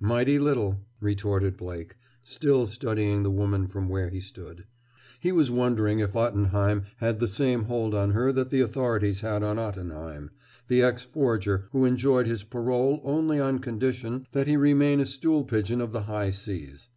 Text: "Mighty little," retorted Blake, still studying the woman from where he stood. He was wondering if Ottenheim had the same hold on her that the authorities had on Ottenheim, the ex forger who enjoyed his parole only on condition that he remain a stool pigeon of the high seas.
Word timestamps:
"Mighty 0.00 0.40
little," 0.40 0.80
retorted 0.98 1.56
Blake, 1.56 1.94
still 2.24 2.66
studying 2.66 3.22
the 3.22 3.30
woman 3.30 3.68
from 3.68 3.88
where 3.88 4.08
he 4.10 4.18
stood. 4.18 4.64
He 5.20 5.30
was 5.30 5.48
wondering 5.48 6.00
if 6.00 6.16
Ottenheim 6.16 6.86
had 6.96 7.20
the 7.20 7.28
same 7.28 7.66
hold 7.66 7.94
on 7.94 8.10
her 8.10 8.32
that 8.32 8.50
the 8.50 8.60
authorities 8.62 9.20
had 9.20 9.44
on 9.44 9.60
Ottenheim, 9.60 10.30
the 10.66 10.82
ex 10.82 11.04
forger 11.04 11.68
who 11.70 11.84
enjoyed 11.84 12.26
his 12.26 12.42
parole 12.42 13.00
only 13.04 13.38
on 13.38 13.60
condition 13.60 14.26
that 14.32 14.48
he 14.48 14.56
remain 14.56 14.98
a 14.98 15.06
stool 15.06 15.44
pigeon 15.44 15.80
of 15.80 15.92
the 15.92 16.02
high 16.02 16.30
seas. 16.30 16.88